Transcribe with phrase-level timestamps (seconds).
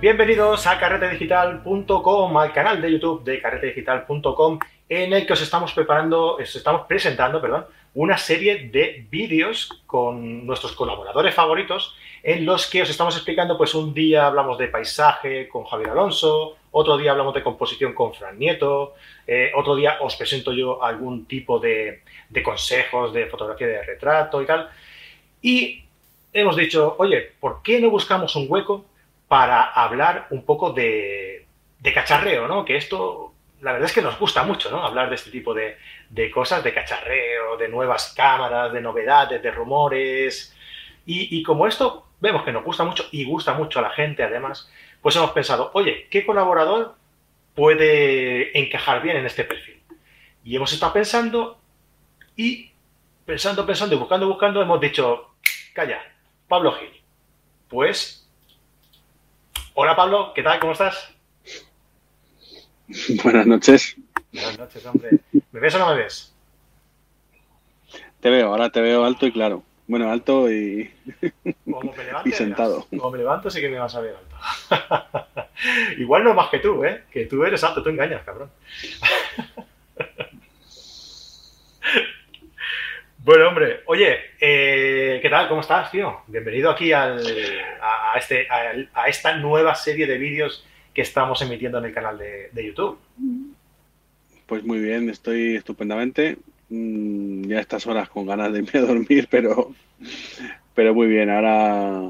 [0.00, 4.58] Bienvenidos a carretedigital.com, al canal de YouTube de carretedigital.com,
[4.88, 10.46] en el que os estamos preparando, os estamos presentando, perdón, una serie de vídeos con
[10.46, 15.46] nuestros colaboradores favoritos, en los que os estamos explicando, pues un día hablamos de paisaje
[15.48, 18.94] con Javier Alonso, otro día hablamos de composición con Fran Nieto,
[19.26, 24.40] eh, otro día os presento yo algún tipo de, de consejos de fotografía de retrato
[24.40, 24.70] y tal.
[25.42, 25.84] Y
[26.32, 28.86] hemos dicho, oye, ¿por qué no buscamos un hueco
[29.30, 31.46] para hablar un poco de,
[31.78, 32.64] de cacharreo, ¿no?
[32.64, 34.84] Que esto, la verdad es que nos gusta mucho, ¿no?
[34.84, 35.76] Hablar de este tipo de,
[36.08, 40.52] de cosas, de cacharreo, de nuevas cámaras, de novedades, de rumores.
[41.06, 44.24] Y, y, como esto vemos que nos gusta mucho y gusta mucho a la gente,
[44.24, 44.68] además,
[45.00, 46.96] pues hemos pensado, oye, ¿qué colaborador
[47.54, 49.80] puede encajar bien en este perfil?
[50.42, 51.60] Y hemos estado pensando
[52.34, 52.72] y
[53.24, 55.34] pensando, pensando y buscando, buscando, hemos dicho,
[55.72, 56.02] calla,
[56.48, 57.00] Pablo Gil.
[57.68, 58.19] Pues,
[59.74, 60.60] hola Pablo, ¿qué tal?
[60.60, 61.14] ¿Cómo estás?
[63.22, 63.96] Buenas noches.
[64.32, 65.20] Buenas noches, hombre.
[65.52, 66.34] ¿Me ves o no me ves?
[68.20, 69.62] Te veo, ahora te veo alto y claro.
[69.86, 70.88] Bueno, alto y,
[71.64, 72.86] Como me levante, y sentado.
[72.90, 75.26] Como me levanto, sí que me vas a ver alto.
[75.98, 77.04] Igual no más que tú, ¿eh?
[77.10, 78.50] Que tú eres alto, tú engañas, cabrón.
[83.22, 85.46] Bueno, hombre, oye, eh, ¿qué tal?
[85.46, 86.22] ¿Cómo estás, tío?
[86.26, 87.20] Bienvenido aquí al,
[87.82, 92.48] a, este, a, esta nueva serie de vídeos que estamos emitiendo en el canal de,
[92.50, 92.98] de, YouTube.
[94.46, 96.38] Pues muy bien, estoy estupendamente.
[96.70, 99.74] Mm, ya a estas horas con ganas de irme a dormir, pero,
[100.74, 101.28] pero muy bien.
[101.28, 102.00] Ahora,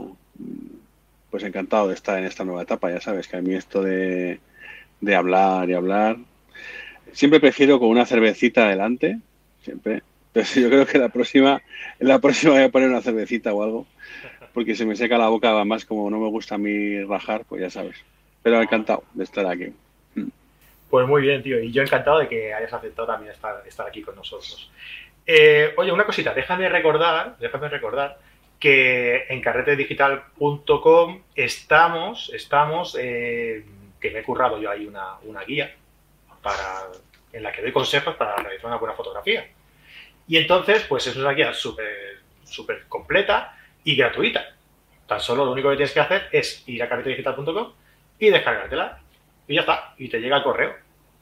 [1.29, 2.89] pues encantado de estar en esta nueva etapa.
[2.89, 4.39] Ya sabes que a mí esto de,
[5.01, 6.19] de hablar y hablar,
[7.11, 9.19] siempre prefiero con una cervecita adelante,
[9.65, 11.63] siempre pero yo creo que la próxima,
[11.99, 13.87] la próxima voy a poner una cervecita o algo,
[14.55, 17.63] porque se me seca la boca, además como no me gusta a mí rajar, pues
[17.63, 17.97] ya sabes.
[18.43, 19.73] Pero encantado de estar aquí.
[20.89, 24.03] Pues muy bien, tío, y yo encantado de que hayas aceptado también estar, estar aquí
[24.03, 24.71] con nosotros.
[25.27, 28.19] Eh, oye, una cosita, déjame recordar, déjame recordar
[28.59, 33.65] que en carretedigital.com estamos, estamos, eh,
[34.01, 35.75] que me he currado yo ahí una, una guía
[36.43, 36.89] para,
[37.33, 39.47] en la que doy consejos para realizar una buena fotografía.
[40.31, 44.55] Y entonces, pues es una guía súper completa y gratuita.
[45.09, 47.73] Tan solo lo único que tienes que hacer es ir a carretedigital.com
[48.17, 49.01] y descargártela.
[49.49, 50.77] Y ya está, y te llega el correo.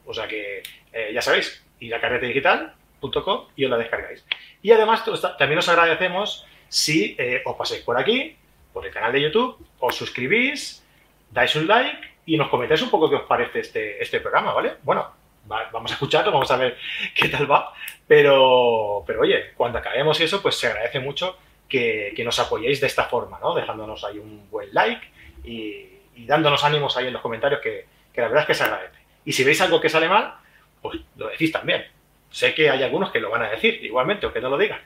[0.05, 0.61] O sea que,
[0.93, 4.23] eh, ya sabéis, ir a carretedigital.com y os la descargáis.
[4.61, 5.03] Y además,
[5.39, 8.37] también os agradecemos si eh, os pasáis por aquí,
[8.71, 10.85] por el canal de YouTube, os suscribís,
[11.31, 11.97] dais un like
[12.27, 14.75] y nos comentáis un poco qué os parece este, este programa, ¿vale?
[14.83, 16.77] Bueno, vamos a escucharlo, vamos a ver
[17.15, 17.73] qué tal va.
[18.07, 22.87] Pero, pero oye, cuando acabemos eso, pues se agradece mucho que, que, nos apoyéis de
[22.87, 23.53] esta forma, ¿no?
[23.53, 25.07] Dejándonos ahí un buen like
[25.43, 25.85] y,
[26.15, 28.97] y dándonos ánimos ahí en los comentarios, que, que, la verdad es que se agradece.
[29.25, 30.33] Y si veis algo que sale mal,
[30.81, 31.85] pues lo decís también.
[32.31, 34.79] Sé que hay algunos que lo van a decir igualmente, aunque no lo digan.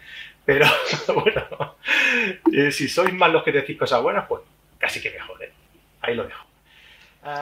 [0.46, 0.66] Pero
[1.16, 1.78] bueno,
[2.52, 4.41] eh, si sois más los que decís cosas buenas, pues
[4.78, 5.52] casi que mejor, ¿eh?
[6.02, 6.46] Ahí lo dejo.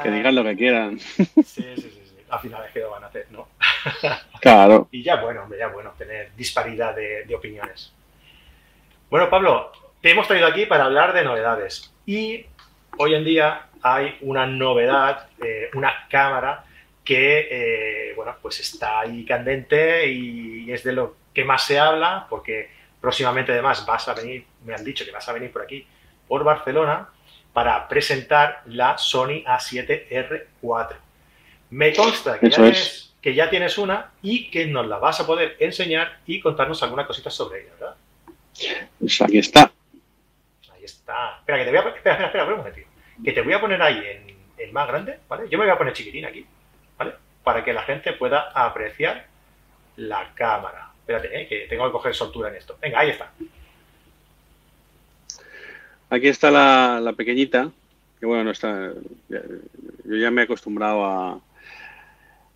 [0.04, 1.00] Que digan lo que quieran.
[1.00, 2.01] Sí, sí, sí
[2.32, 3.50] al final es que lo van a hacer, ¿no?
[4.42, 4.88] Claro.
[4.92, 7.94] y ya bueno, hombre, ya bueno, tener disparidad de, de, opiniones.
[9.10, 9.72] Bueno, Pablo,
[10.02, 11.94] te hemos traído aquí para hablar de novedades.
[12.06, 12.46] Y
[12.98, 16.66] hoy en día hay una novedad, eh, una cámara
[17.04, 22.28] que, eh, bueno, pues está ahí candente y es de lo que más se habla,
[22.30, 22.70] porque
[23.00, 25.86] próximamente además vas a venir, me han dicho que vas a venir por aquí,
[26.28, 27.10] por Barcelona,
[27.54, 30.96] para presentar la Sony A7R4.
[31.72, 35.26] Me consta que ya, tienes, que ya, tienes, una y que nos la vas a
[35.26, 37.96] poder enseñar y contarnos alguna cosita sobre ella, ¿verdad?
[39.00, 39.72] Pues aquí está.
[40.74, 41.38] Ahí está.
[41.40, 42.88] Espera, que te voy a, espera, espera, espera, un momentito.
[43.24, 45.48] Que te voy a poner ahí en, en, más grande, ¿vale?
[45.50, 46.46] Yo me voy a poner chiquitín aquí,
[46.98, 47.14] ¿vale?
[47.42, 49.28] Para que la gente pueda apreciar
[49.96, 50.92] la cámara.
[51.00, 51.48] Espérate, ¿eh?
[51.48, 52.78] que tengo que coger soltura en esto.
[52.82, 53.32] Venga, ahí está.
[56.10, 57.72] Aquí está la, la pequeñita,
[58.20, 58.92] que bueno, no está.
[59.30, 61.40] Yo ya me he acostumbrado a,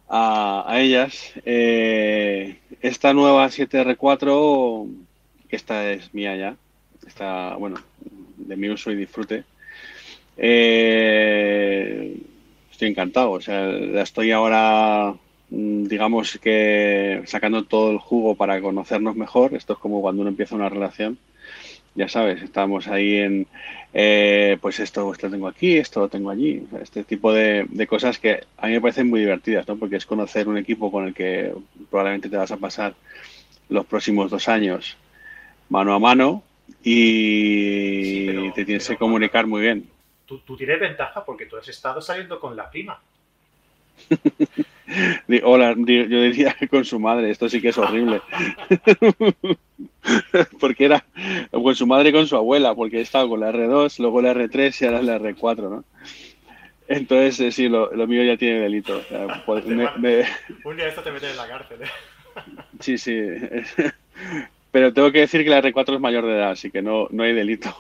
[0.08, 1.34] a, a ellas.
[1.46, 4.88] Eh, esta nueva 7R4,
[5.50, 6.56] esta es mía ya,
[7.08, 7.78] está, bueno,
[8.38, 9.44] de mi uso y disfrute.
[10.38, 12.18] Eh,
[12.72, 15.16] estoy encantado, o sea, la estoy ahora,
[15.50, 19.54] digamos que sacando todo el jugo para conocernos mejor.
[19.54, 21.18] Esto es como cuando uno empieza una relación.
[21.96, 23.48] Ya sabes, estamos ahí en,
[23.94, 26.68] eh, pues esto, esto tengo aquí, esto lo tengo allí.
[26.82, 29.78] Este tipo de, de, cosas que a mí me parecen muy divertidas, ¿no?
[29.78, 31.54] Porque es conocer un equipo con el que
[31.90, 32.96] probablemente te vas a pasar
[33.70, 34.98] los próximos dos años
[35.70, 36.44] mano a mano
[36.84, 39.90] y sí, pero, te tienes que comunicar muy bien.
[40.26, 43.00] tú, tú tienes ventaja porque tú has estado saliendo con la prima.
[45.44, 48.22] Hola, yo diría con su madre, esto sí que es horrible.
[50.60, 51.06] porque era
[51.52, 54.34] con su madre y con su abuela, porque he estado con la R2, luego la
[54.34, 55.84] R3 y ahora la R4, ¿no?
[56.88, 59.02] Entonces, eh, sí, lo, mío ya tiene delito.
[59.46, 59.66] Pues,
[60.64, 61.90] Un día esto te mete en la cárcel, ¿eh?
[62.80, 63.18] Sí, sí.
[64.72, 67.24] Pero tengo que decir que la R4 es mayor de edad, así que no, no
[67.24, 67.74] hay delito.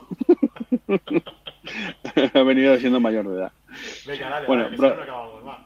[2.33, 3.51] ha venido siendo mayor de edad.
[4.07, 5.64] Venga, dale, bueno, dale, acabamos, va.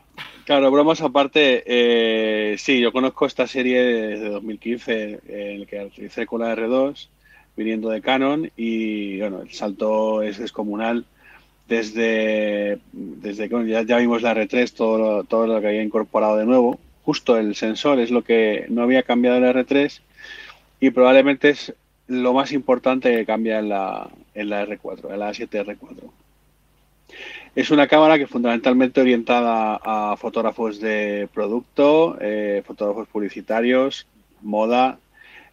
[0.49, 6.25] Claro, bromas aparte, eh, sí, yo conozco esta serie desde 2015 en la que utilicé
[6.25, 7.07] con la R2,
[7.55, 11.05] viniendo de Canon, y bueno, el salto es descomunal.
[11.67, 16.47] Desde, desde que ya, ya, vimos la R3, todo todo lo que había incorporado de
[16.47, 16.79] nuevo.
[17.03, 20.01] Justo el sensor es lo que no había cambiado en la R3
[20.79, 21.75] y probablemente es
[22.07, 26.08] lo más importante que cambia en la, en la R4, en la 7R4.
[27.55, 34.05] Es una cámara que fundamentalmente orientada a fotógrafos de producto, eh, fotógrafos publicitarios,
[34.41, 34.99] moda.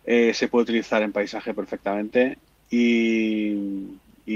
[0.04, 2.38] Eh, se puede utilizar en paisaje perfectamente
[2.70, 3.54] y,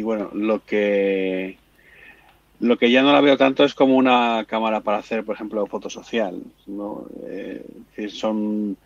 [0.03, 1.59] bueno, lo que
[2.61, 5.67] lo que ya no la veo tanto es como una cámara para hacer, por ejemplo,
[5.67, 6.43] foto social.
[7.27, 7.65] Eh,
[8.09, 8.77] son,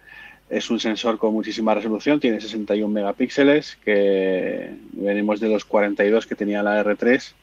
[0.48, 6.36] es un sensor con muchísima resolución, tiene 61 megapíxeles, que venimos de los 42 que
[6.36, 7.34] tenía la R3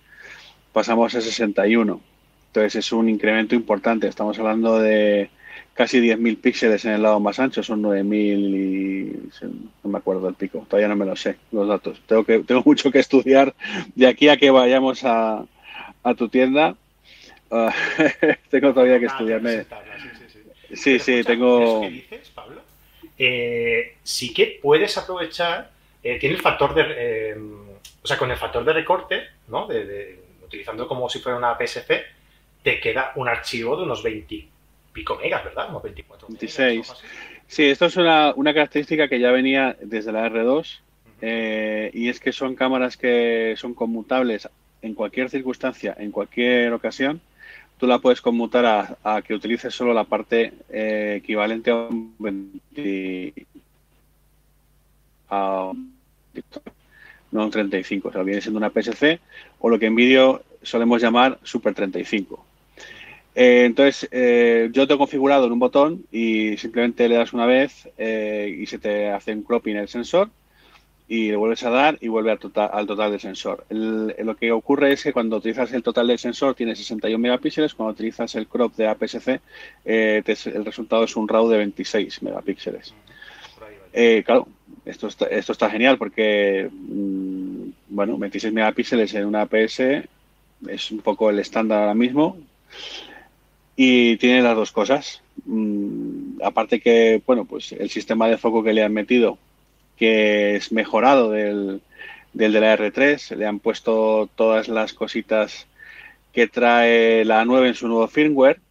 [0.73, 2.01] pasamos a 61.
[2.47, 4.07] Entonces es un incremento importante.
[4.07, 5.29] Estamos hablando de
[5.73, 9.47] casi 10.000 píxeles en el lado más ancho, son 9.000 y
[9.83, 12.01] no me acuerdo el pico, todavía no me lo sé, los datos.
[12.06, 13.56] Tengo, que, tengo mucho que estudiar
[13.95, 15.45] de aquí a que vayamos a,
[16.03, 16.75] a tu tienda.
[17.50, 17.74] Ah,
[18.50, 19.65] tengo todavía que estudiarme.
[20.74, 21.81] Sí, sí, tengo...
[21.81, 22.62] que dices, Pablo?
[23.17, 25.71] Eh, sí que puedes aprovechar,
[26.03, 26.83] eh, tiene el factor de...
[26.88, 27.35] Eh,
[28.03, 29.67] o sea, con el factor de recorte, ¿no?
[29.67, 30.19] de
[30.51, 32.03] utilizando como si fuera una PSC,
[32.62, 34.48] te queda un archivo de unos 20
[34.92, 35.69] pico megas, ¿verdad?
[35.69, 36.27] Unos 24.
[36.27, 36.94] 26.
[37.48, 40.80] sí, esto es una, característica que ya venía desde la R2
[41.21, 44.50] eh, y es que son cámaras que son conmutables
[44.81, 47.21] en cualquier circunstancia, en cualquier ocasión.
[47.77, 53.33] Tú la puedes conmutar a, que utilices solo la parte eh, equivalente a un 20,
[55.30, 55.71] a,
[57.31, 58.09] no un 35.
[58.09, 59.19] O sea, viene siendo una PSC
[59.59, 62.45] o lo que en vídeo solemos llamar Super 35.
[63.33, 67.45] Eh, entonces, eh, yo te he configurado en un botón y simplemente le das una
[67.45, 70.29] vez eh, y se te hace un cropping el sensor
[71.07, 73.65] y le vuelves a dar y vuelve al total, al total del sensor.
[73.69, 77.93] lo que ocurre es que cuando utilizas el total del sensor tiene 61 megapíxeles, cuando
[77.93, 79.41] utilizas el crop de APS-C
[79.83, 82.93] el resultado es un RAW de 26 megapíxeles.
[84.25, 84.47] claro,
[84.85, 89.79] esto está, esto está genial porque, mm, bueno, 26 megapíxeles en una APS
[90.67, 92.37] es un poco el estándar ahora mismo
[93.75, 95.21] y tiene las dos cosas.
[95.45, 99.37] Mm, aparte que, bueno, pues el sistema de foco que le han metido,
[99.97, 101.81] que es mejorado del,
[102.33, 105.67] del de la R3, le han puesto todas las cositas
[106.33, 108.61] que trae la 9 en su nuevo firmware.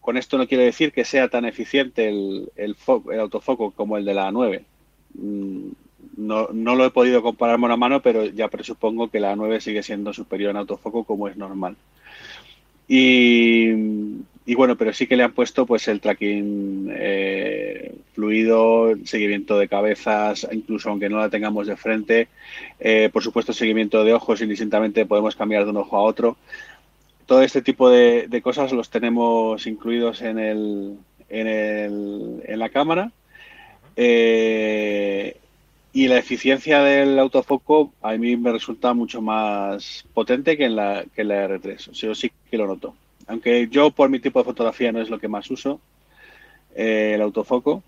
[0.00, 2.76] Con esto no quiere decir que sea tan eficiente el, el,
[3.12, 4.64] el autofoco como el de la 9
[6.16, 9.60] no, no lo he podido comparar mano a mano, pero ya presupongo que la 9
[9.60, 11.76] sigue siendo superior en autofoco como es normal.
[12.88, 13.72] Y,
[14.54, 20.46] bueno, pero sí que le han puesto pues el tracking eh, fluido, seguimiento de cabezas,
[20.52, 22.28] incluso aunque no la tengamos de frente.
[22.78, 26.36] Eh, por supuesto, seguimiento de ojos, indistintamente podemos cambiar de un ojo a otro.
[27.26, 30.96] Todo este tipo de, cosas los tenemos incluidos en, el,
[31.28, 33.10] en, el, en la cámara.
[33.96, 35.36] Eh,
[35.92, 41.04] y la eficiencia del autofoco a mí me resulta mucho más potente que en la,
[41.14, 41.88] que la R3.
[41.88, 42.94] O sea, yo sí que lo noto.
[43.26, 45.80] Aunque yo por mi tipo de fotografía no es lo que más uso,
[46.74, 47.82] eh, el autofoco,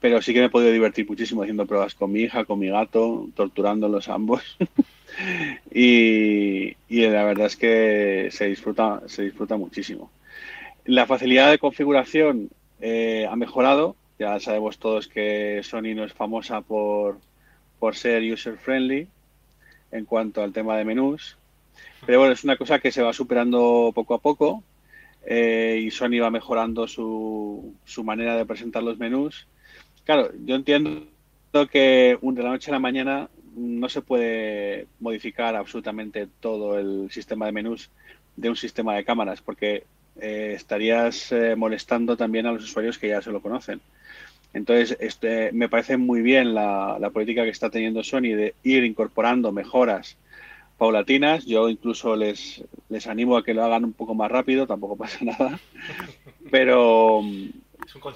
[0.00, 2.68] pero sí que me he podido divertir muchísimo haciendo pruebas con mi hija, con mi
[2.68, 4.56] gato, torturándolos ambos.
[5.72, 10.10] y, la verdad es que se disfruta, se disfruta muchísimo.
[10.84, 16.60] La facilidad de configuración eh, ha mejorado ya sabemos todos que Sony no es famosa
[16.60, 17.18] por,
[17.92, 19.08] ser user friendly
[19.92, 21.36] en cuanto al tema de menús.
[22.04, 24.62] Pero bueno, es una cosa que se va superando poco a poco
[25.24, 29.46] eh, y Sony va mejorando su, su manera de presentar los menús.
[30.04, 31.06] Claro, yo entiendo
[31.70, 37.46] que de la noche a la mañana no se puede modificar absolutamente todo el sistema
[37.46, 37.90] de menús
[38.36, 39.84] de un sistema de cámaras porque
[40.20, 43.80] eh, estarías eh, molestando también a los usuarios que ya se lo conocen.
[44.52, 49.52] Entonces, este, me parece muy bien la, política que está teniendo Sony de ir incorporando
[49.52, 50.16] mejoras
[50.78, 51.44] paulatinas.
[51.44, 55.24] Yo incluso les, les animo a que lo hagan un poco más rápido, tampoco pasa
[55.24, 55.60] nada.
[56.50, 57.22] Pero,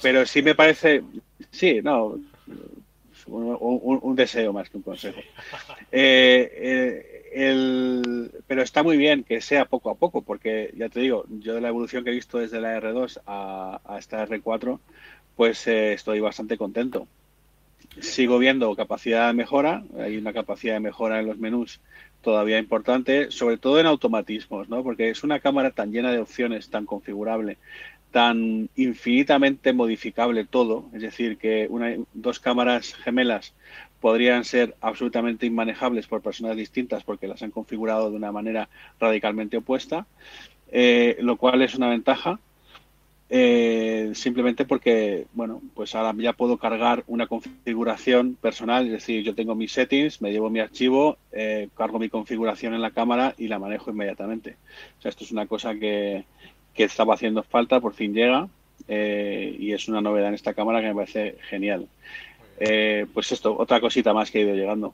[0.02, 1.02] pero sí me parece,
[1.50, 2.18] sí, no,
[3.26, 5.20] un, deseo más que un consejo.
[5.92, 11.00] Eh, eh, el, pero está muy bien que sea poco a poco, porque ya te
[11.00, 14.78] digo, yo de la evolución que he visto desde la R2 a, esta R4,
[15.40, 17.08] pues estoy bastante contento.
[17.98, 21.80] Sigo viendo capacidad de mejora, hay una capacidad de mejora en los menús
[22.20, 24.82] todavía importante, sobre todo en automatismos, ¿no?
[24.82, 27.56] Porque es una cámara tan llena de opciones, tan configurable,
[28.10, 33.54] tan infinitamente modificable todo, es decir, que una, dos cámaras gemelas
[33.98, 38.68] podrían ser absolutamente inmanejables por personas distintas porque las han configurado de una manera
[39.00, 40.06] radicalmente opuesta,
[40.70, 42.38] eh, lo cual es una ventaja.
[43.32, 49.36] Eh, simplemente porque, bueno, pues ahora ya puedo cargar una configuración personal, es decir, yo
[49.36, 53.46] tengo mis settings, me llevo mi archivo, eh, cargo mi configuración en la cámara y
[53.46, 54.56] la manejo inmediatamente.
[54.98, 56.24] O sea, esto es una cosa que,
[56.74, 58.48] que estaba haciendo falta, por fin llega
[58.88, 61.86] eh, y es una novedad en esta cámara que me parece genial.
[63.14, 64.92] Pues esto, otra cosita más que ha ido llegando.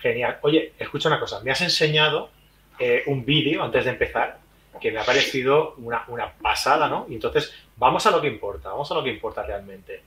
[0.00, 0.38] Genial.
[0.42, 2.30] Oye, escucha una cosa, me has enseñado
[2.78, 4.38] eh, un vídeo antes de empezar
[4.80, 6.04] que me ha parecido una,
[6.40, 7.06] pasada, ¿no?
[7.08, 10.02] Y entonces, vamos a lo que importa, vamos a lo que importa realmente.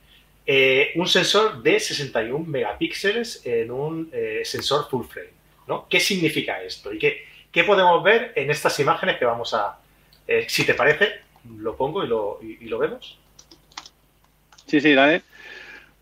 [0.96, 4.10] un sensor de 61 megapíxeles en un
[4.42, 5.30] sensor full frame,
[5.66, 5.86] ¿no?
[5.88, 6.92] ¿Qué significa esto?
[6.92, 9.78] ¿Y qué, qué podemos ver en estas imágenes que vamos a,
[10.26, 11.08] eh, si te parece,
[11.58, 13.16] lo pongo y lo, y, lo vemos.
[14.66, 15.22] Sí, sí, dale.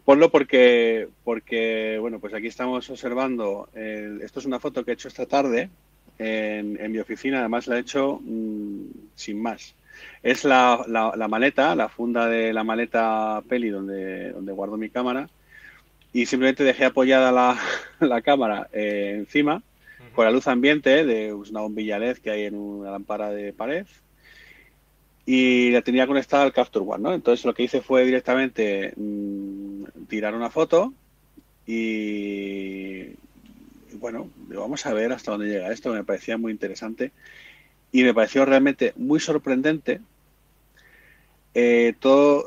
[0.04, 5.08] Ponlo porque, porque, bueno, pues aquí estamos observando, esto es una foto que he hecho
[5.08, 5.68] esta tarde
[6.18, 9.74] en, mi oficina, además la he hecho mm, sin más.
[10.22, 15.28] Es la, la, maleta, la funda de la maleta Peli donde, donde guardo mi cámara
[16.12, 17.58] y simplemente dejé apoyada la,
[18.00, 19.62] la cámara eh, encima
[20.14, 23.86] con la luz ambiente de una bombilla LED que hay en una lámpara de pared
[25.24, 27.14] y la tenía conectada al Capture One, ¿no?
[27.14, 30.92] Entonces lo que hice fue directamente mm, tirar una foto
[31.66, 33.11] y,
[34.02, 37.12] bueno, vamos a ver hasta dónde llega esto, me parecía muy interesante
[37.92, 40.00] y me pareció realmente muy sorprendente
[41.54, 42.46] eh, todo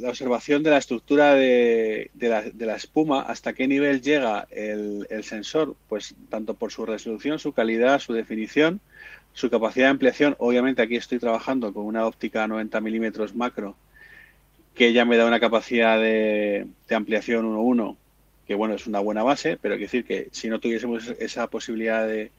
[0.00, 6.14] la observación de la estructura de, la, espuma, hasta qué nivel llega el, sensor, pues
[6.30, 8.80] tanto por su resolución, su calidad, su definición,
[9.34, 13.76] su capacidad de ampliación, obviamente aquí estoy trabajando con una óptica 90 milímetros macro,
[14.74, 17.96] que ya me da una capacidad de, ampliación 1.1,
[18.46, 21.48] que bueno, es una buena base, pero hay que decir que si no tuviésemos esa
[21.48, 22.30] posibilidad de,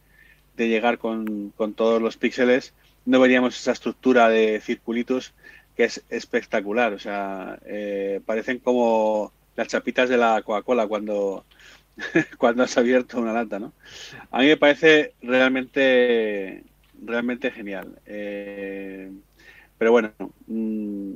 [0.58, 2.74] llegar con, todos los píxeles,
[3.06, 5.34] no veríamos esa estructura de circulitos
[5.76, 6.94] que es espectacular.
[6.94, 11.46] O sea, eh, parecen como las chapitas de la Coca-Cola cuando,
[12.38, 13.74] cuando has abierto una lata, ¿no?
[14.32, 16.64] A mí me parece realmente
[17.04, 18.00] realmente genial.
[18.06, 19.12] Eh,
[19.78, 20.12] pero bueno,
[20.48, 21.14] mm,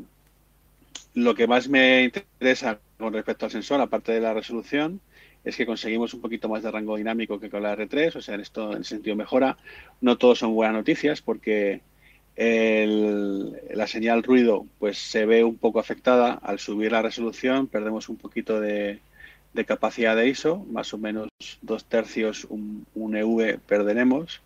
[1.15, 2.79] lo que más me interesa
[3.11, 5.01] con respecto al sensor, aparte de la resolución,
[5.43, 8.35] es que conseguimos un poquito más de rango dinámico que con la R3, o sea,
[8.35, 9.57] en esto en sentido mejora.
[9.99, 11.81] No todos son buenas noticias porque
[12.37, 18.15] la señal ruido pues se ve un poco afectada al subir la resolución, perdemos un
[18.15, 19.01] poquito de,
[19.67, 21.27] capacidad de ISO, más o menos
[21.61, 24.41] dos tercios un, un EV perderemos.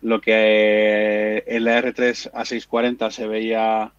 [0.00, 3.92] Lo que eh, en la R3 a 640 se veía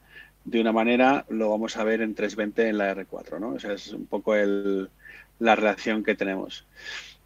[0.46, 3.56] de una manera, lo vamos a ver en 320 en la R4, ¿no?
[3.56, 4.90] Esa es un poco el,
[5.40, 6.66] la relación que tenemos.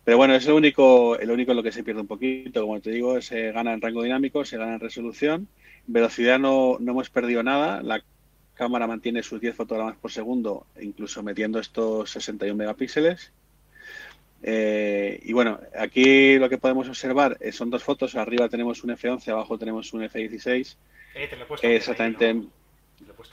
[0.04, 2.80] Pero bueno, es lo único, el único en lo que se pierde un poquito, como
[2.80, 5.48] te digo, se gana en rango dinámico, se gana en resolución.
[5.86, 8.02] Velocidad no, no hemos perdido nada, la
[8.54, 13.32] cámara mantiene sus 10 fotogramas por segundo, incluso metiendo estos 61 megapíxeles.
[14.44, 18.16] Eh, y bueno, aquí lo que podemos observar eh, son dos fotos.
[18.16, 20.76] Arriba tenemos un F11, abajo tenemos un F16.
[21.16, 22.44] Eh, te lo he puesto exactamente.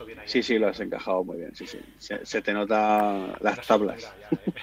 [0.07, 1.55] Bien sí, sí, lo has encajado muy bien.
[1.55, 1.79] Sí, sí.
[1.99, 4.13] Se, te nota las tablas.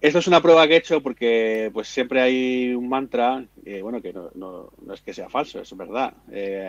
[0.00, 3.44] Esto es una prueba que he hecho porque pues siempre hay un mantra,
[3.82, 6.12] bueno, que no, no, no, es que sea falso, es verdad.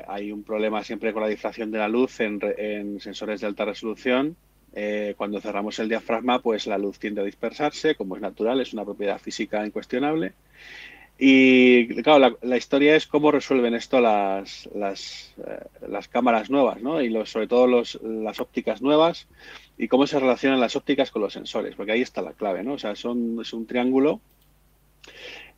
[0.08, 3.66] hay un problema siempre con la difracción de la luz en, en sensores de alta
[3.66, 4.36] resolución
[4.74, 8.74] eh, cuando cerramos el diafragma, pues la luz tiende a dispersarse, como es natural, es
[8.74, 10.34] una propiedad física incuestionable.
[11.22, 17.02] Y claro, la, historia es cómo resuelven esto las, las, eh, cámaras nuevas, ¿no?
[17.02, 19.28] Y sobre todo las ópticas nuevas
[19.78, 22.74] y cómo se relacionan las ópticas con los sensores, porque ahí está la clave, ¿no?
[22.74, 24.22] O sea, son, es un triángulo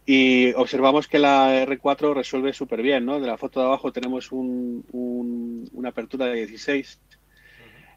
[0.06, 3.20] y observamos que la R4 resuelve súper bien, ¿no?
[3.20, 4.84] De la foto de abajo tenemos un,
[5.74, 7.00] una apertura de 16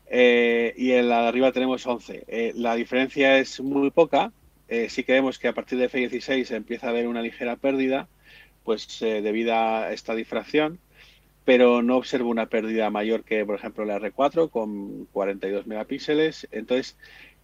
[0.07, 2.25] eh, y en la de arriba tenemos 11.
[2.29, 4.33] Eh, la diferencia es muy poca,
[4.75, 8.09] eh, sí que que a partir de F16 empieza a haber una ligera pérdida,
[8.65, 10.79] pues eh, debido a esta difracción,
[11.45, 16.49] pero no observo una pérdida mayor que, por ejemplo, la R4 con 42 megapíxeles.
[16.53, 16.97] Entonces,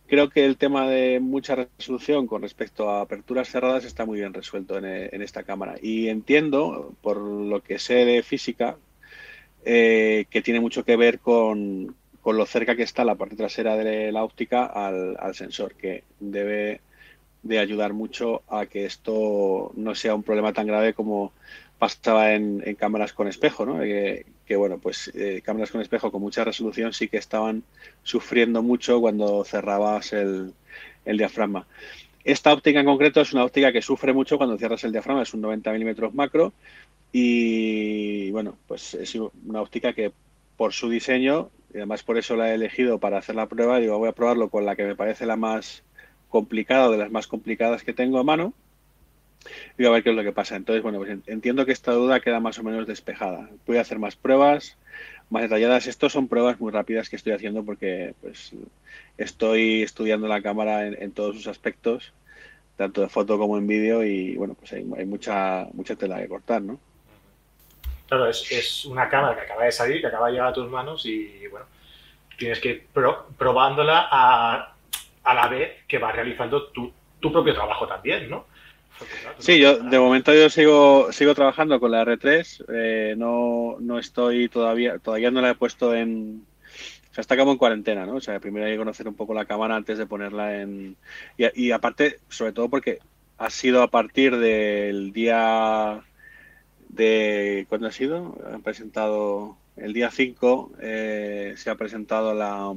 [0.07, 4.35] creo que el tema de mucha resolución con respecto a aperturas cerradas está muy bien
[4.35, 5.77] resuelto en, en esta cámara.
[5.83, 8.77] Y entiendo, por lo que sé de física,
[9.65, 13.77] eh, que tiene mucho que ver con, con, lo cerca que está la parte trasera
[13.77, 16.81] de la óptica al, sensor, que debe
[17.43, 21.33] de ayudar mucho a que esto no sea un problema tan grave como
[21.79, 23.81] pasaba en, cámaras con espejo, ¿no?
[23.81, 27.63] que, que, bueno, pues eh, cámaras con espejo con mucha resolución sí que estaban
[28.03, 30.53] sufriendo mucho cuando cerrabas el,
[31.07, 31.67] el diafragma.
[32.23, 35.33] Esta óptica en concreto es una óptica que sufre mucho cuando cierras el diafragma, es
[35.33, 36.53] un 90 milímetros macro
[37.13, 40.13] y bueno, pues es una óptica que
[40.57, 43.99] por su diseño, y además por eso la he elegido para hacer la prueba, digo,
[43.99, 45.83] voy a probarlo con la que me parece la más
[46.31, 48.55] complicada, de las más complicadas que tengo a mano,
[49.79, 50.57] y a ver qué es lo que pasa.
[50.57, 53.49] Entonces, bueno, pues entiendo que esta duda queda más o menos despejada.
[53.67, 54.77] Voy a hacer más pruebas,
[55.31, 55.87] más detalladas.
[55.87, 58.53] Estos son pruebas muy rápidas que estoy haciendo porque pues
[59.19, 62.13] estoy estudiando la cámara en, todos sus aspectos,
[62.77, 66.29] tanto de foto como en vídeo, y bueno, pues hay, hay mucha, mucha tela que
[66.29, 66.79] cortar, ¿no?
[68.09, 70.69] Claro, es, es, una cámara que acaba de salir, que acaba de llegar a tus
[70.69, 71.67] manos y bueno,
[72.37, 74.75] tienes que ir pro, probándola a,
[75.31, 78.47] a, la vez que vas realizando tu, tu propio trabajo también, ¿no?
[79.39, 84.49] Sí, yo de momento yo sigo sigo trabajando con la R3, eh, no, no estoy
[84.49, 86.45] todavía, todavía no la he puesto en,
[87.11, 88.17] o sea, está como en cuarentena, ¿no?
[88.17, 90.97] O sea, primero hay que conocer un poco la cámara antes de ponerla en...
[91.39, 92.99] Y, y aparte, sobre todo porque
[93.39, 96.03] ha sido a partir del día
[96.91, 98.37] de ¿cuándo ha sido?
[98.53, 102.73] Han presentado el día 5 eh, se ha presentado la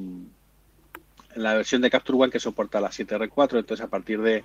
[1.35, 4.43] la versión de Capture One que soporta la 7R4, entonces a partir de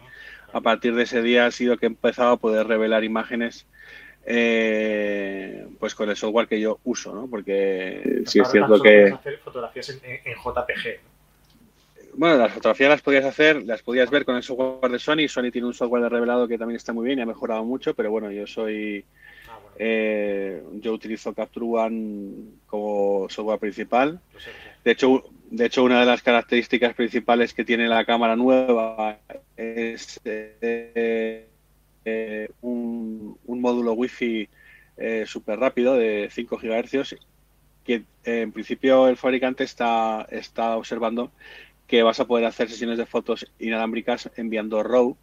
[0.52, 3.66] a partir de ese día ha sido que he empezado a poder revelar imágenes
[4.26, 7.28] eh, pues con el software que yo uso, ¿no?
[7.28, 11.00] Porque si sí es cierto que hacer fotografías en, en JPG.
[12.14, 15.28] Bueno, las fotografías las podías hacer, las podías ver con el software de Sony.
[15.28, 17.94] Sony tiene un software de revelado que también está muy bien y ha mejorado mucho,
[17.94, 19.04] pero bueno, yo soy
[19.78, 22.32] eh, yo utilizo Capture One
[22.66, 24.20] como software principal.
[24.88, 29.18] De hecho, de hecho, una de las características principales que tiene la cámara nueva
[29.54, 31.46] es eh,
[32.06, 34.48] eh, un, módulo Wi-Fi
[34.96, 37.16] eh, súper rápido de 5 GHz
[37.84, 41.32] que en principio el fabricante está, está observando
[41.86, 45.18] que vas a poder hacer sesiones de fotos inalámbricas enviando RAW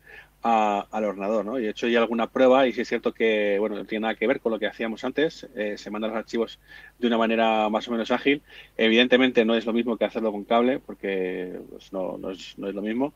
[0.47, 1.60] a, al ordenador, ¿no?
[1.60, 4.15] Y he hecho ya alguna prueba y sí es cierto que, bueno, no tiene nada
[4.15, 6.60] que ver con lo que hacíamos antes, eh, se mandan los archivos
[6.99, 8.43] de una manera más o menos ágil.
[8.77, 12.69] Evidentemente no es lo mismo que hacerlo con cable, porque pues, no, no, es, no
[12.69, 13.13] es lo mismo,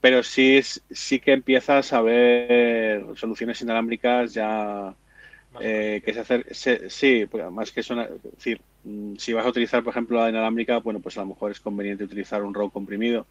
[0.00, 4.92] pero sí, sí que empiezas a ver soluciones inalámbricas ya
[5.60, 9.46] eh, que se hacer, se, sí, pues, más que son, es decir, mm, si vas
[9.46, 12.54] a utilizar, por ejemplo, la inalámbrica, bueno, pues a lo mejor es conveniente utilizar un
[12.54, 13.26] RAW comprimido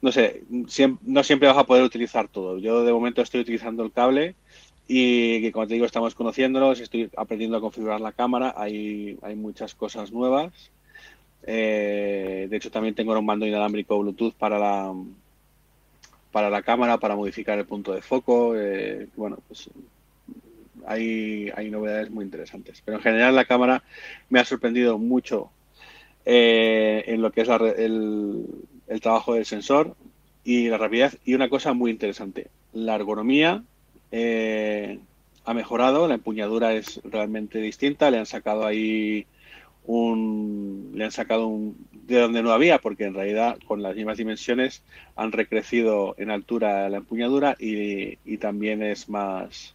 [0.00, 2.58] no sé, siempre, no siempre vas a poder utilizar todo.
[2.58, 4.34] Yo de momento estoy utilizando el cable
[4.86, 9.36] y que como te digo estamos conociéndolos, estoy aprendiendo a configurar la cámara, hay, hay
[9.36, 10.52] muchas cosas nuevas.
[11.44, 14.92] Eh, de hecho también tengo un mando inalámbrico Bluetooth para la
[16.32, 18.54] para la cámara, para modificar el punto de foco.
[18.56, 19.70] Eh, bueno, pues
[20.86, 22.82] hay, hay novedades muy interesantes.
[22.84, 23.82] Pero en general la cámara
[24.28, 25.50] me ha sorprendido mucho
[26.24, 28.44] eh, en lo que es la, el,
[28.88, 29.94] el trabajo del sensor
[30.44, 31.18] y la rapidez.
[31.24, 33.62] Y una cosa muy interesante, la ergonomía
[34.10, 34.98] eh,
[35.44, 39.26] ha mejorado, la empuñadura es realmente distinta, le han sacado ahí
[39.84, 44.16] un, le han sacado un de donde no había, porque en realidad con las mismas
[44.16, 44.82] dimensiones
[45.16, 49.74] han recrecido en altura la empuñadura y, y también es más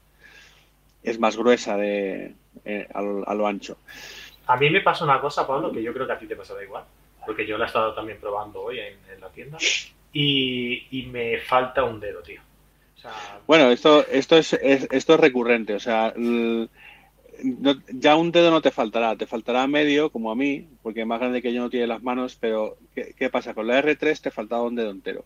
[1.03, 2.33] es más gruesa de
[2.65, 3.77] eh, a, lo, a, lo, ancho.
[4.47, 6.63] A mí me pasa una cosa, Pablo, que yo creo que a ti te pasará
[6.63, 6.83] igual
[7.25, 9.57] porque yo la he estado también probando hoy en, la tienda,
[10.11, 12.41] y, y, me falta un dedo, tío.
[12.97, 13.11] O sea,
[13.47, 16.13] bueno, esto, esto, es, es, esto es recurrente, o sea,
[17.89, 21.41] ya un dedo no te faltará, te faltará medio, como a mí, porque más grande
[21.41, 23.53] que yo no tiene las manos, pero ¿qué, qué pasa?
[23.53, 25.25] Con la R3 te faltaba un dedo entero.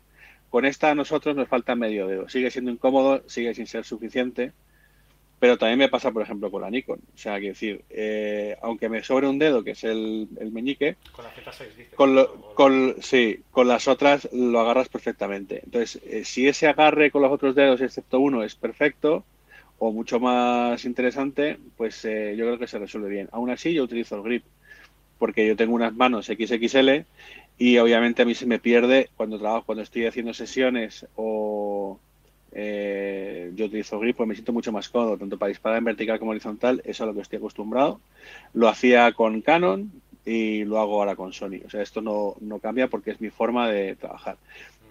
[0.50, 2.30] Con esta a nosotros nos falta medio dedo.
[2.30, 4.54] Sigue siendo incómodo, sigue sin ser suficiente,
[5.40, 7.00] pero también me pasa, por ejemplo, con la Nikon.
[7.14, 10.96] O sea, que decir, eh, aunque me sobre un dedo, que es el, el meñique,
[11.12, 15.62] con la Z6, dices, con, lo, con, sí, con las otras lo agarras perfectamente.
[15.64, 19.26] Entonces, eh, si ese agarre con los otros dedos, excepto uno, es perfecto
[19.80, 23.30] o mucho más interesante, pues eh, yo creo que se resuelve bien.
[23.32, 24.44] Aún así, yo utilizo el grip,
[25.20, 27.06] porque yo tengo unas manos XXL
[27.60, 32.00] y obviamente a mí se me pierde cuando trabajo, cuando estoy haciendo sesiones o
[32.52, 36.20] eh, yo utilizo grip, pues me siento mucho más cómodo, tanto para disparar en vertical
[36.20, 38.00] como horizontal, eso es a lo que estoy acostumbrado.
[38.54, 39.92] Lo hacía con Canon
[40.26, 41.62] y lo hago ahora con Sony.
[41.66, 44.38] O sea, esto no, no cambia porque es mi forma de trabajar.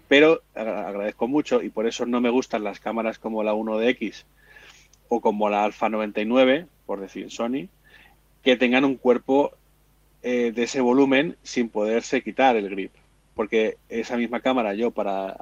[0.09, 4.25] Pero agradezco mucho y por eso no me gustan las cámaras como la 1DX
[5.09, 7.69] o como la Alpha 99, por decir Sony,
[8.43, 9.53] que tengan un cuerpo
[10.23, 12.93] eh, de ese volumen sin poderse quitar el grip
[13.37, 15.37] porque esa misma cámara yo para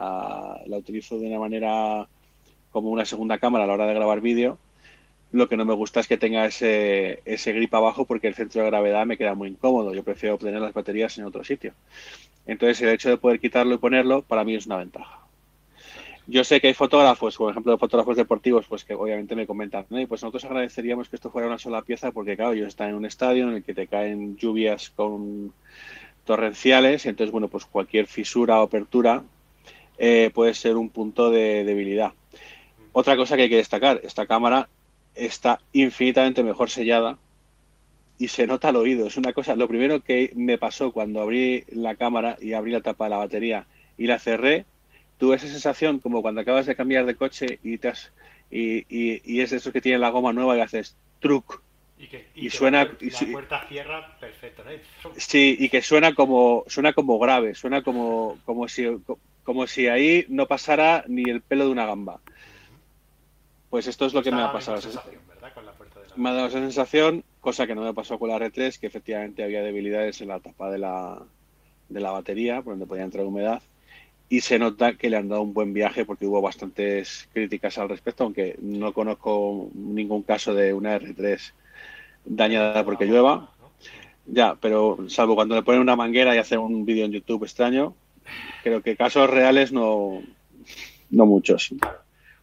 [0.66, 2.09] la utilizo de una manera
[2.72, 4.59] como una segunda cámara a la hora de grabar vídeo.
[5.30, 8.62] Lo que no me gusta es que tenga ese, ese grip abajo porque el centro
[8.62, 9.94] de gravedad me queda muy incómodo.
[9.94, 11.72] Yo prefiero obtener las baterías en otro sitio.
[12.46, 15.20] Entonces el hecho de poder quitarlo y ponerlo para mí es una ventaja.
[16.26, 20.00] Yo sé que hay fotógrafos, por ejemplo, fotógrafos deportivos, pues que obviamente me comentan, ¿no?
[20.00, 22.94] y pues nosotros agradeceríamos que esto fuera una sola pieza porque, claro, ellos están en
[22.94, 25.52] un estadio en el que te caen lluvias con
[26.25, 29.25] torrenciales, entonces, bueno, pues cualquier fisura o apertura
[29.99, 32.13] eh, puede ser un punto de debilidad.
[32.93, 34.69] Otra cosa que hay que destacar, esta cámara
[35.15, 37.19] está infinitamente mejor sellada
[38.19, 39.07] y se nota al oído.
[39.07, 42.81] Es una cosa, lo primero que me pasó cuando abrí la cámara y abrí la
[42.81, 43.67] tapa de la batería
[43.99, 44.65] y la cerré,
[45.19, 47.93] tuve esa sensación como cuando acabas de cambiar de coche y, te
[48.51, 51.63] y, y, es eso que tiene la goma nueva y haces truc
[52.35, 52.85] y, suena.
[52.85, 54.62] La, puerta cierra perfecto,
[55.17, 58.87] Sí, y que suena como, suena como grave, suena como, como, si,
[59.43, 62.21] como si ahí no pasara ni el pelo de una gamba.
[63.71, 64.81] Pues esto es lo que me ha pasado.
[66.17, 69.43] Me ha dado esa sensación, cosa que no me pasó con la R3, que efectivamente
[69.43, 71.21] había debilidades en la tapa de la,
[71.88, 73.62] de la batería, por donde podía entrar humedad.
[74.29, 77.88] Y se nota que le han dado un buen viaje porque hubo bastantes críticas al
[77.88, 81.53] respecto, aunque no conozco ningún caso de una R3
[82.25, 83.51] dañada porque llueva.
[84.27, 87.95] Ya, pero salvo cuando le ponen una manguera y hacen un vídeo en YouTube extraño,
[88.63, 90.23] creo que casos reales no,
[91.11, 91.75] no muchos.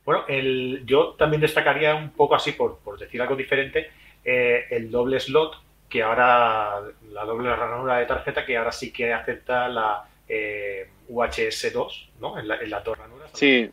[0.06, 3.90] Bueno, el, yo también destacaría un poco así, por, por decir algo diferente,
[4.24, 5.54] eh, el doble slot,
[5.90, 6.80] que ahora,
[7.12, 12.40] la doble ranura de tarjeta, que ahora sí que acepta la eh, UHS-2, ¿no?
[12.40, 13.30] En, las dos ranuras.
[13.34, 13.70] Sí,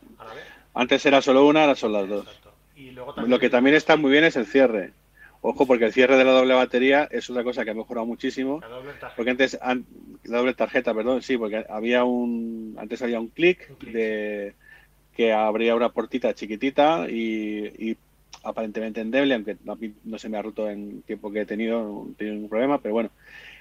[0.75, 2.27] antes era solo una, ahora son las dos.
[2.75, 4.93] Y luego Lo que también está muy bien es el cierre.
[5.41, 8.61] Ojo, porque el cierre de la doble batería es una cosa que ha mejorado muchísimo.
[8.61, 9.13] La doble tarjeta.
[9.17, 9.59] Porque antes,
[10.25, 14.55] la doble tarjeta, perdón, sí, porque había un, antes había un clic de
[15.15, 17.97] que abría una portita chiquitita y,
[18.45, 19.57] aparentemente endeble, aunque
[20.05, 22.79] no se me ha roto en tiempo que he tenido, no he tenido ningún problema,
[22.81, 23.11] pero bueno.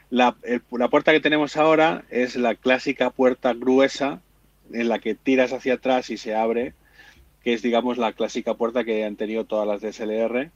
[0.09, 0.35] La,
[0.71, 4.21] la puerta que tenemos ahora es la clásica puerta gruesa
[4.71, 6.73] en la que tiras hacia atrás y se abre,
[7.43, 10.51] que es, digamos, la clásica puerta que han tenido todas las DSLR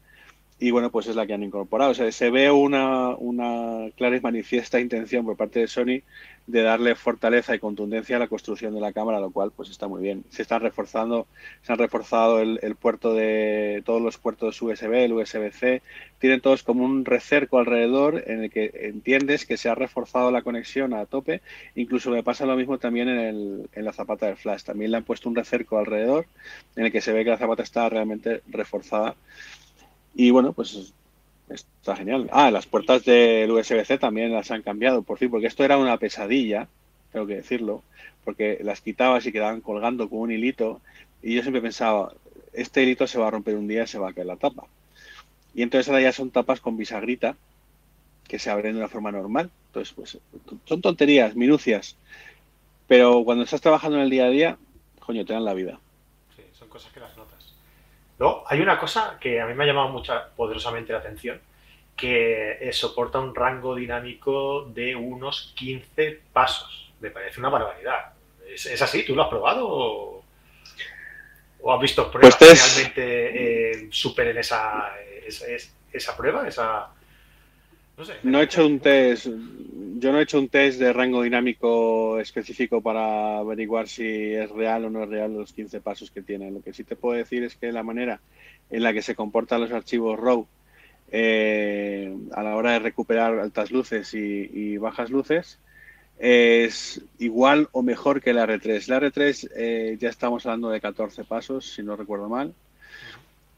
[0.61, 1.89] y bueno, pues es la que han incorporado.
[1.89, 6.03] O sea, se ve una, una clara y manifiesta intención por parte de Sony
[6.45, 9.87] de darle fortaleza y contundencia a la construcción de la cámara, lo cual pues está
[9.87, 10.23] muy bien.
[10.29, 11.25] Se están reforzando,
[11.63, 15.81] se han reforzado el, puerto de todos los puertos USB, el USB-C,
[16.19, 20.43] tienen todos como un recerco alrededor en el que entiendes que se ha reforzado la
[20.43, 21.41] conexión a tope.
[21.73, 24.61] Incluso me pasa lo mismo también en, el, en la zapata del flash.
[24.61, 26.27] También le han puesto un recerco alrededor
[26.75, 29.15] en el que se ve que la zapata está realmente reforzada
[30.13, 30.93] y bueno, pues
[31.49, 32.29] está genial.
[32.31, 35.97] Ah, las puertas del USB-C también las han cambiado, por fin, porque esto era una
[35.97, 36.67] pesadilla,
[37.11, 37.83] tengo que decirlo,
[38.23, 40.81] porque las quitabas y quedaban colgando con un hilito.
[41.21, 42.13] Y yo siempre pensaba,
[42.53, 44.65] este hilito se va a romper un día y se va a caer la tapa.
[45.53, 47.35] Y entonces ahora ya son tapas con bisagrita
[48.27, 49.49] que se abren de una forma normal.
[49.67, 50.17] Entonces, pues
[50.65, 51.97] son tonterías, minucias.
[52.87, 54.57] Pero cuando estás trabajando en el día a día,
[54.99, 55.79] coño, te dan la vida.
[56.35, 57.41] Sí, son cosas que las notas
[58.47, 61.41] hay una cosa que a mí me ha llamado mucho, poderosamente la atención,
[61.95, 66.91] que eh, soporta un rango dinámico de unos 15 pasos.
[66.99, 68.13] Me parece una barbaridad.
[68.47, 69.03] ¿Es, así?
[69.05, 70.23] ¿Tú lo has probado o,
[71.73, 74.95] has visto pruebas pues que realmente eh, superen esa,
[75.91, 76.47] esa, prueba?
[76.47, 76.89] Esa,
[78.23, 82.81] no he hecho un test, yo no he hecho un test de rango dinámico específico
[82.81, 86.51] para averiguar si es real o no es real los 15 pasos que tiene.
[86.51, 88.19] Lo que sí te puedo decir es que la manera
[88.69, 90.47] en la que se comportan los archivos RAW
[91.11, 95.59] eh, a la hora de recuperar altas luces y, bajas luces
[96.17, 98.87] es igual o mejor que la R3.
[98.87, 102.53] La R3 eh, ya estamos hablando de 14 pasos, si no recuerdo mal.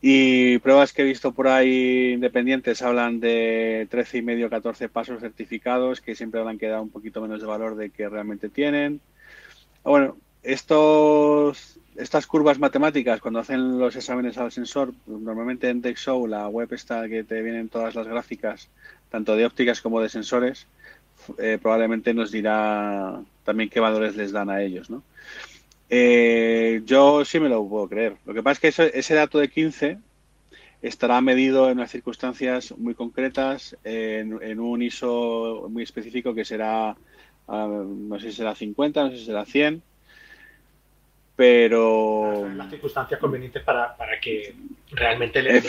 [0.06, 5.22] Y pruebas que he visto por ahí independientes hablan de 13 y medio, 14 pasos
[5.22, 9.00] certificados que siempre han quedado un poquito menos de valor de que realmente tienen.
[9.82, 16.50] Bueno, estos, estas curvas matemáticas, cuando hacen los exámenes al sensor, normalmente en DexShow, la
[16.50, 18.68] web está que te vienen todas las gráficas,
[19.10, 20.68] tanto de ópticas como de sensores,
[21.38, 25.02] eh, probablemente nos dirá también qué valores les dan a ellos, ¿no?
[25.90, 28.16] Eh, yo sí me lo puedo creer.
[28.26, 29.98] Lo que pasa es que ese dato de 15
[30.82, 36.96] estará medido en unas circunstancias muy concretas, en, un ISO muy específico que será,
[37.48, 39.82] ah, no sé si será 50, no sé si será 100,
[41.36, 42.50] pero...
[42.56, 44.54] Las circunstancias convenientes para, que
[44.92, 45.62] realmente le,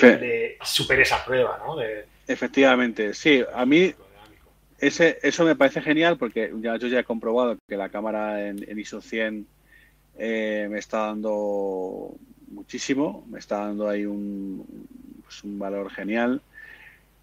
[0.64, 1.76] supere esa prueba, ¿no?
[2.26, 3.42] Efectivamente, sí.
[3.54, 3.94] A mí
[4.78, 8.78] ese, eso me parece genial porque ya, yo ya he comprobado que la cámara en,
[8.78, 9.46] ISO 100
[10.18, 12.14] eh, me está dando
[12.48, 14.64] muchísimo, me está dando ahí un,
[15.22, 16.40] pues un valor genial.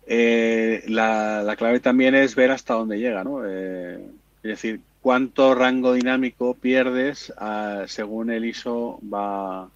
[0.07, 3.41] Eh, la, clave también es ver hasta dónde llega, ¿no?
[3.45, 4.05] Eh,
[4.43, 9.69] es decir, cuánto rango dinámico pierdes ah, según el ISO va,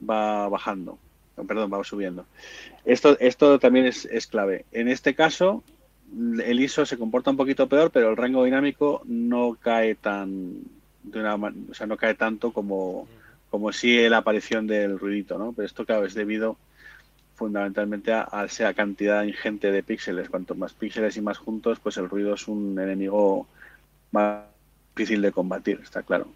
[0.00, 0.98] bajando,
[1.46, 2.24] perdón, va subiendo.
[2.84, 4.64] Esto, esto también es clave.
[4.72, 5.62] En este caso,
[6.12, 10.62] el ISO se comporta un poquito peor, pero el rango dinámico no cae tan
[11.02, 13.08] de una, o sea, no cae tanto como,
[13.50, 15.52] como si la aparición del ruidito, ¿no?
[15.52, 16.56] Pero esto, claro, es debido
[17.34, 20.28] fundamentalmente a, a esa cantidad ingente de píxeles.
[20.28, 23.46] Cuanto más píxeles y más juntos, pues el ruido es un enemigo
[24.10, 24.44] más
[24.96, 26.26] difícil de combatir, está claro.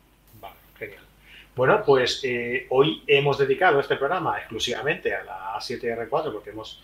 [0.79, 1.03] Genial.
[1.57, 6.81] Bueno, pues eh, hoy hemos dedicado este programa exclusivamente a la A7R4 porque hemos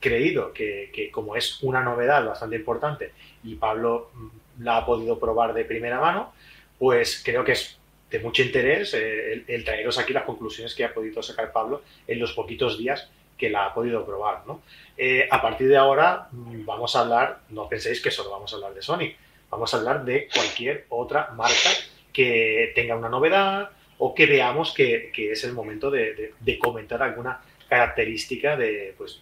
[0.00, 3.12] creído que, como es una novedad bastante importante
[3.44, 6.32] y Pablo mm, la ha podido probar de primera mano,
[6.80, 7.78] pues creo que es
[8.10, 12.18] de mucho interés eh, el, traeros aquí las conclusiones que ha podido sacar Pablo en
[12.18, 14.44] los poquitos días que la ha podido probar.
[14.46, 14.62] ¿no?
[14.96, 18.56] Eh, a partir de ahora mm, vamos a hablar, no penséis que solo vamos a
[18.56, 19.12] hablar de Sony,
[19.50, 21.68] vamos a hablar de cualquier otra marca
[22.14, 28.56] que tenga una novedad o que veamos que, es el momento de, comentar alguna característica
[28.56, 29.20] de, pues,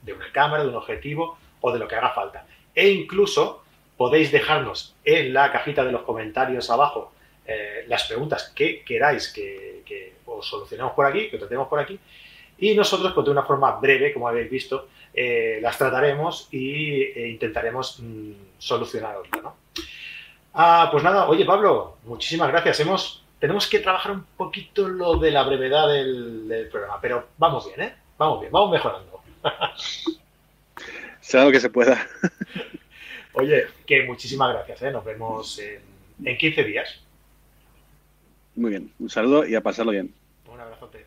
[0.00, 2.46] de una cámara, de un objetivo o de lo que haga falta.
[2.74, 3.65] E incluso
[3.96, 7.12] podéis dejarnos en la cajita de los comentarios abajo
[7.46, 11.98] eh, las preguntas que queráis que, os solucionemos por aquí, que tratemos por aquí.
[12.58, 18.00] Y nosotros, pues de una forma breve, como habéis visto, eh, las trataremos e intentaremos
[18.00, 18.32] mm.
[20.52, 22.80] Ah, pues nada, oye Pablo, muchísimas gracias.
[22.80, 27.88] Hemos, tenemos que trabajar un poquito lo de la brevedad del, programa, pero vamos bien,
[27.88, 27.94] ¿eh?
[28.18, 29.20] Vamos bien, vamos mejorando.
[31.20, 32.06] Sea lo que se pueda.
[33.36, 34.90] Oye, que muchísimas gracias, ¿eh?
[34.90, 35.80] Nos vemos en,
[36.24, 37.00] en 15 días.
[38.54, 40.14] Muy bien, un saludo y a pasarlo bien.
[40.50, 41.04] Un abrazote.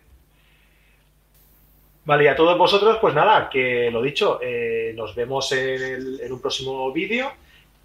[2.06, 6.42] Vale, y a todos vosotros, pues nada, que lo dicho, eh, nos vemos en, un
[6.42, 7.32] próximo vídeo,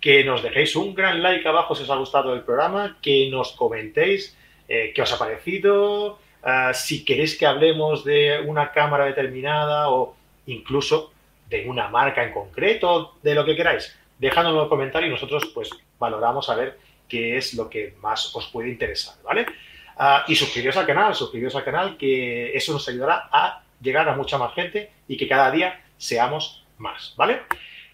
[0.01, 3.53] que nos dejéis un gran like abajo si os ha gustado el programa, que nos
[3.53, 4.37] comentéis
[4.69, 10.17] eh, qué os ha parecido, ah, si queréis que hablemos de una cámara determinada o
[10.47, 11.13] incluso
[11.49, 15.51] de una marca en concreto, de lo que queráis, dejadnos en los comentarios y nosotros
[15.53, 19.47] pues valoramos a ver qué es lo que más os puede interesar, ¿vale?
[19.97, 24.17] Ah, y suscribiros al canal, suscribiros al canal, que eso nos ayudará a llegar a
[24.17, 27.43] mucha más gente y que cada día seamos más, ¿vale?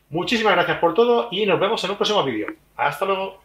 [0.08, 2.46] Muchísimas gracias por todo y nos vemos en un próximo vídeo.
[2.76, 3.39] Hasta luego.